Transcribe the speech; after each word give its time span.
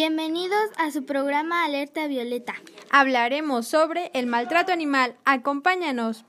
Bienvenidos 0.00 0.70
a 0.76 0.92
su 0.92 1.04
programa 1.04 1.64
Alerta 1.64 2.06
Violeta. 2.06 2.54
Hablaremos 2.88 3.66
sobre 3.66 4.12
el 4.14 4.28
maltrato 4.28 4.70
animal. 4.70 5.16
Acompáñanos. 5.24 6.24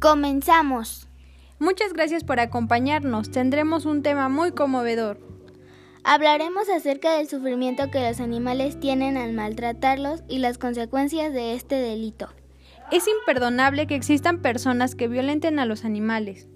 Comenzamos. 0.00 1.06
Muchas 1.58 1.92
gracias 1.92 2.24
por 2.24 2.40
acompañarnos. 2.40 3.30
Tendremos 3.30 3.84
un 3.84 4.02
tema 4.02 4.30
muy 4.30 4.52
conmovedor. 4.52 5.35
Hablaremos 6.08 6.68
acerca 6.68 7.16
del 7.16 7.28
sufrimiento 7.28 7.90
que 7.90 7.98
los 7.98 8.20
animales 8.20 8.78
tienen 8.78 9.16
al 9.16 9.32
maltratarlos 9.32 10.22
y 10.28 10.38
las 10.38 10.56
consecuencias 10.56 11.32
de 11.32 11.54
este 11.54 11.74
delito. 11.74 12.28
Es 12.92 13.08
imperdonable 13.08 13.88
que 13.88 13.96
existan 13.96 14.40
personas 14.40 14.94
que 14.94 15.08
violenten 15.08 15.58
a 15.58 15.66
los 15.66 15.84
animales. 15.84 16.46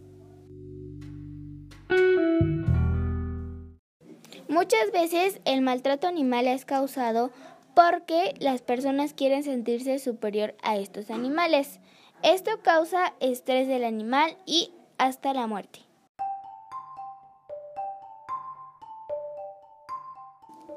Muchas 4.49 4.93
veces 4.93 5.41
el 5.45 5.63
maltrato 5.63 6.07
animal 6.07 6.47
es 6.47 6.65
causado 6.65 7.33
porque 7.75 8.35
las 8.39 8.63
personas 8.63 9.15
quieren 9.15 9.43
sentirse 9.43 9.99
superior 9.99 10.55
a 10.63 10.77
estos 10.77 11.11
animales. 11.11 11.81
Esto 12.23 12.53
causa 12.63 13.15
estrés 13.19 13.67
del 13.67 13.83
animal 13.83 14.37
y 14.47 14.71
hasta 14.97 15.35
la 15.35 15.49
muerte. 15.49 15.90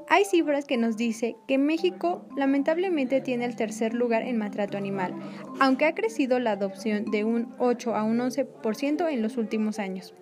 Hay 0.07 0.25
cifras 0.25 0.65
que 0.65 0.77
nos 0.77 0.97
dice 0.97 1.35
que 1.47 1.57
México 1.57 2.25
lamentablemente 2.35 3.21
tiene 3.21 3.45
el 3.45 3.55
tercer 3.55 3.93
lugar 3.93 4.21
en 4.23 4.37
maltrato 4.37 4.77
animal, 4.77 5.13
aunque 5.59 5.85
ha 5.85 5.95
crecido 5.95 6.39
la 6.39 6.51
adopción 6.51 7.05
de 7.05 7.23
un 7.23 7.55
8 7.59 7.95
a 7.95 8.03
un 8.03 8.19
11% 8.19 9.09
en 9.11 9.21
los 9.21 9.37
últimos 9.37 9.79
años. 9.79 10.13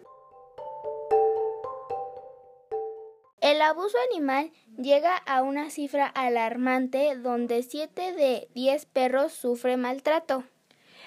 El 3.41 3.61
abuso 3.61 3.97
animal 4.11 4.51
llega 4.77 5.17
a 5.17 5.41
una 5.41 5.71
cifra 5.71 6.05
alarmante 6.05 7.15
donde 7.15 7.63
7 7.63 8.13
de 8.13 8.47
10 8.53 8.85
perros 8.85 9.33
sufren 9.33 9.81
maltrato. 9.81 10.43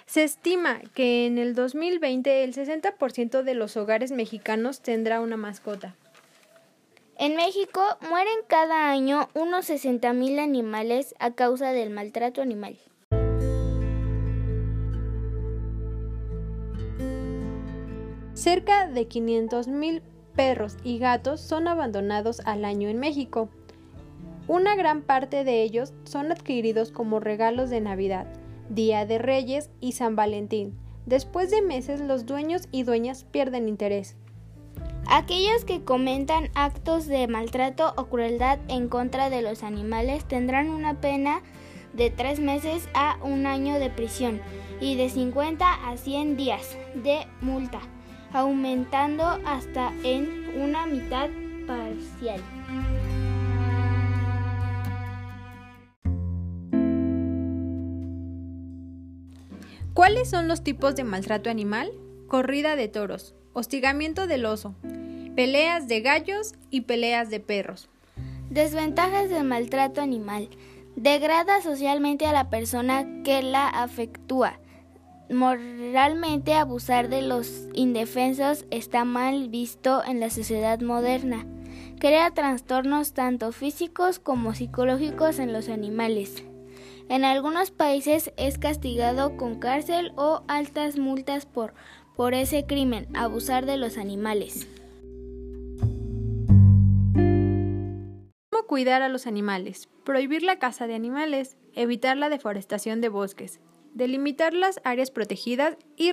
Se 0.07 0.25
estima 0.25 0.81
que 0.95 1.27
en 1.27 1.39
el 1.39 1.55
2020 1.55 2.45
el 2.45 2.53
60% 2.53 3.43
de 3.43 3.55
los 3.55 3.77
hogares 3.77 4.13
mexicanos 4.13 4.83
tendrá 4.83 5.21
una 5.21 5.37
mascota. 5.37 5.97
En 7.17 7.37
México 7.37 7.81
mueren 8.09 8.35
cada 8.49 8.91
año 8.91 9.29
unos 9.35 9.71
60.000 9.71 10.41
animales 10.41 11.15
a 11.21 11.31
causa 11.31 11.71
del 11.71 11.91
maltrato 11.91 12.43
animal. 12.43 12.77
Cerca 18.35 18.89
de 18.89 19.09
500.000 19.09 20.03
perros 20.35 20.77
y 20.83 20.99
gatos 20.99 21.41
son 21.41 21.69
abandonados 21.69 22.41
al 22.41 22.65
año 22.65 22.89
en 22.89 22.99
México. 22.99 23.49
Una 24.49 24.75
gran 24.75 25.03
parte 25.03 25.45
de 25.45 25.63
ellos 25.63 25.95
son 26.03 26.33
adquiridos 26.33 26.91
como 26.91 27.21
regalos 27.21 27.71
de 27.71 27.81
Navidad, 27.81 28.27
Día 28.69 29.07
de 29.07 29.19
Reyes 29.19 29.71
y 29.81 29.93
San 29.93 30.17
Valentín. 30.17 30.77
Después 31.07 31.53
de 31.53 31.63
meses 31.63 32.01
los 32.01 32.27
dueños 32.27 32.67
y 32.73 32.83
dueñas 32.83 33.25
pierden 33.25 33.69
interés. 33.69 34.17
Aquellos 35.07 35.65
que 35.65 35.85
comentan 35.85 36.51
actos 36.55 37.07
de 37.07 37.29
maltrato 37.29 37.93
o 37.97 38.07
crueldad 38.07 38.59
en 38.69 38.89
contra 38.89 39.31
de 39.31 39.43
los 39.43 39.63
animales 39.63 40.25
tendrán 40.25 40.71
una 40.71 41.01
pena 41.01 41.43
de 41.93 42.11
tres 42.11 42.41
meses 42.41 42.89
a 42.95 43.19
un 43.23 43.47
año 43.47 43.79
de 43.79 43.91
prisión 43.91 44.41
y 44.81 44.97
de 44.97 45.09
50 45.09 45.91
a 45.91 45.97
100 45.97 46.37
días 46.37 46.77
de 46.95 47.27
multa, 47.41 47.81
aumentando 48.33 49.25
hasta 49.47 49.93
en 50.03 50.61
una 50.61 50.87
mitad 50.87 51.29
parcial. 51.67 52.43
¿Cuáles 59.93 60.29
son 60.29 60.49
los 60.49 60.65
tipos 60.65 60.97
de 60.97 61.05
maltrato 61.05 61.51
animal? 61.51 61.93
Corrida 62.27 62.75
de 62.75 62.89
toros, 62.89 63.37
hostigamiento 63.53 64.27
del 64.27 64.45
oso, 64.45 64.75
peleas 65.35 65.89
de 65.89 66.01
gallos 66.01 66.55
y 66.71 66.83
peleas 66.83 67.31
de 67.31 67.41
perros. 67.41 67.89
Desventajas 68.51 69.31
del 69.31 69.45
maltrato 69.45 70.01
animal. 70.01 70.49
Degrada 70.97 71.61
socialmente 71.61 72.27
a 72.27 72.33
la 72.33 72.51
persona 72.51 73.05
que 73.25 73.43
la 73.43 73.69
afectúa. 73.69 74.61
Moralmente 75.31 76.55
abusar 76.55 77.09
de 77.09 77.23
los 77.23 77.67
indefensos 77.73 78.67
está 78.71 79.05
mal 79.05 79.49
visto 79.49 80.05
en 80.05 80.21
la 80.21 80.31
sociedad 80.31 80.81
moderna. 80.81 81.47
Crea 81.99 82.31
trastornos 82.31 83.13
tanto 83.13 83.51
físicos 83.51 84.19
como 84.19 84.55
psicológicos 84.55 85.39
en 85.39 85.53
los 85.53 85.69
animales. 85.69 86.45
En 87.09 87.25
algunos 87.25 87.71
países 87.71 88.33
es 88.37 88.59
castigado 88.59 89.37
con 89.37 89.59
cárcel 89.59 90.13
o 90.17 90.43
altas 90.47 90.97
multas 90.97 91.45
por, 91.45 91.75
por 92.15 92.35
ese 92.35 92.67
crimen, 92.67 93.09
abusar 93.15 93.67
de 93.67 93.79
los 93.79 93.99
animales. 93.99 94.69
¿Cómo 98.65 98.69
cuidar 98.69 99.03
a 99.03 99.11
los 99.11 99.27
animales? 99.27 99.91
Prohibir 100.05 100.43
la 100.43 100.59
caza 100.59 100.87
de 100.87 100.95
animales, 100.95 101.59
evitar 101.75 102.17
la 102.17 102.31
deforestación 102.31 103.03
de 103.03 103.11
bosques, 103.11 103.61
delimitar 103.93 104.55
las 104.55 104.81
áreas 104.85 105.11
protegidas 105.11 105.77
y, 105.97 106.13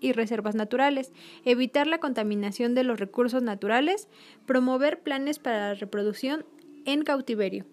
y 0.00 0.12
reservas 0.12 0.54
naturales, 0.54 1.12
evitar 1.46 1.86
la 1.86 1.98
contaminación 1.98 2.74
de 2.74 2.84
los 2.84 3.00
recursos 3.00 3.42
naturales, 3.42 4.08
promover 4.44 5.02
planes 5.02 5.38
para 5.38 5.68
la 5.68 5.74
reproducción 5.74 6.44
en 6.84 7.04
cautiverio. 7.04 7.64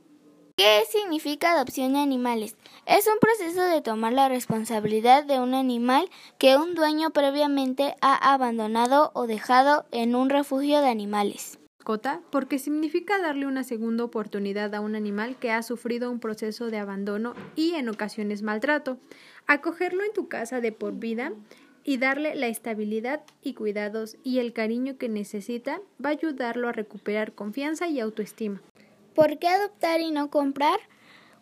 ¿Qué 0.56 0.84
significa 0.90 1.52
adopción 1.52 1.92
de 1.92 2.00
animales? 2.00 2.56
Es 2.86 3.06
un 3.06 3.20
proceso 3.20 3.64
de 3.66 3.82
tomar 3.82 4.14
la 4.14 4.30
responsabilidad 4.30 5.26
de 5.26 5.42
un 5.42 5.54
animal 5.54 6.10
que 6.38 6.56
un 6.56 6.74
dueño 6.74 7.10
previamente 7.10 7.96
ha 8.00 8.34
abandonado 8.34 9.12
o 9.14 9.28
dejado 9.28 9.86
en 9.92 10.16
un 10.16 10.30
refugio 10.30 10.80
de 10.80 10.88
animales 10.88 11.59
porque 12.30 12.60
significa 12.60 13.20
darle 13.20 13.48
una 13.48 13.64
segunda 13.64 14.04
oportunidad 14.04 14.76
a 14.76 14.80
un 14.80 14.96
animal 14.96 15.38
que 15.38 15.52
ha 15.52 15.64
sufrido 15.64 16.12
un 16.12 16.20
proceso 16.20 16.68
de 16.68 16.78
abandono 16.78 17.34
y 17.56 17.72
en 17.72 17.90
ocasiones 17.90 18.44
maltrato. 18.44 19.00
Acogerlo 19.48 20.04
en 20.04 20.14
tu 20.14 20.28
casa 20.28 20.62
de 20.62 20.72
por 20.72 20.94
vida 20.94 21.32
y 21.84 21.98
darle 21.98 22.36
la 22.36 22.48
estabilidad 22.48 23.24
y 23.42 23.56
cuidados 23.56 24.18
y 24.24 24.38
el 24.38 24.54
cariño 24.54 24.98
que 24.98 25.10
necesita 25.10 25.82
va 26.04 26.10
a 26.10 26.14
ayudarlo 26.14 26.70
a 26.70 26.74
recuperar 26.74 27.34
confianza 27.34 27.88
y 27.88 28.00
autoestima. 28.00 28.62
¿Por 29.16 29.40
qué 29.40 29.48
adoptar 29.48 30.00
y 30.02 30.12
no 30.12 30.30
comprar? 30.30 30.80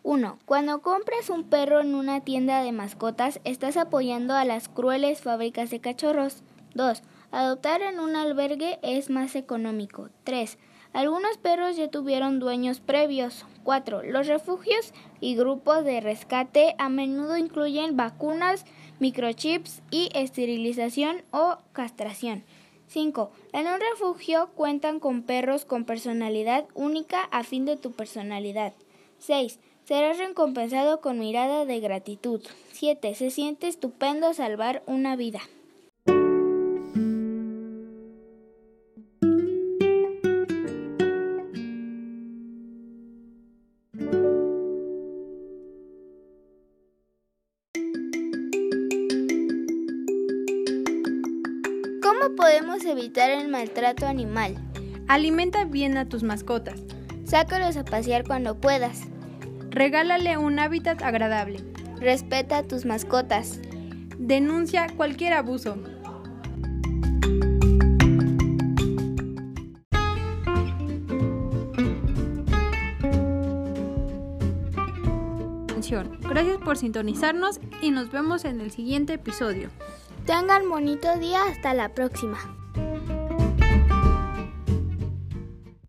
1. 0.03 0.39
Cuando 0.45 0.81
compras 0.81 1.29
un 1.29 1.49
perro 1.49 1.81
en 1.81 1.93
una 1.93 2.21
tienda 2.21 2.63
de 2.63 2.71
mascotas, 2.71 3.41
estás 3.43 3.75
apoyando 3.75 4.35
a 4.35 4.45
las 4.45 4.69
crueles 4.69 5.19
fábricas 5.19 5.69
de 5.69 5.81
cachorros. 5.81 6.43
2. 6.75 7.03
Adoptar 7.37 7.83
en 7.83 7.99
un 7.99 8.15
albergue 8.15 8.79
es 8.81 9.11
más 9.11 9.35
económico. 9.35 10.09
3. 10.23 10.57
Algunos 10.91 11.37
perros 11.37 11.77
ya 11.77 11.87
tuvieron 11.87 12.39
dueños 12.39 12.79
previos. 12.79 13.45
4. 13.63 14.01
Los 14.01 14.25
refugios 14.25 14.91
y 15.21 15.35
grupos 15.35 15.85
de 15.85 16.01
rescate 16.01 16.73
a 16.79 16.89
menudo 16.89 17.37
incluyen 17.37 17.95
vacunas, 17.95 18.65
microchips 18.97 19.83
y 19.91 20.09
esterilización 20.15 21.21
o 21.29 21.59
castración. 21.73 22.43
5. 22.87 23.29
En 23.53 23.67
un 23.67 23.81
refugio 23.91 24.49
cuentan 24.55 24.99
con 24.99 25.21
perros 25.21 25.63
con 25.63 25.85
personalidad 25.85 26.65
única 26.73 27.21
a 27.25 27.43
fin 27.43 27.65
de 27.65 27.77
tu 27.77 27.91
personalidad. 27.91 28.73
6. 29.19 29.59
Serás 29.85 30.17
recompensado 30.17 31.01
con 31.01 31.19
mirada 31.19 31.65
de 31.65 31.79
gratitud. 31.81 32.41
7. 32.71 33.13
Se 33.13 33.29
siente 33.29 33.67
estupendo 33.67 34.33
salvar 34.33 34.81
una 34.87 35.15
vida. 35.15 35.41
podemos 52.37 52.85
evitar 52.85 53.29
el 53.29 53.49
maltrato 53.49 54.05
animal? 54.05 54.55
Alimenta 55.09 55.65
bien 55.65 55.97
a 55.97 56.07
tus 56.07 56.23
mascotas. 56.23 56.79
Sácalos 57.25 57.75
a 57.75 57.83
pasear 57.83 58.23
cuando 58.23 58.61
puedas. 58.61 59.01
Regálale 59.69 60.37
un 60.37 60.59
hábitat 60.59 61.01
agradable. 61.01 61.59
Respeta 61.99 62.59
a 62.59 62.63
tus 62.63 62.85
mascotas. 62.85 63.59
Denuncia 64.17 64.87
cualquier 64.95 65.33
abuso. 65.33 65.77
Gracias 76.29 76.57
por 76.57 76.77
sintonizarnos 76.77 77.59
y 77.81 77.91
nos 77.91 78.11
vemos 78.11 78.45
en 78.45 78.61
el 78.61 78.71
siguiente 78.71 79.13
episodio. 79.13 79.69
Tengan 80.27 80.69
bonito 80.69 81.17
día, 81.19 81.45
hasta 81.45 81.73
la 81.73 81.93
próxima. 81.93 82.56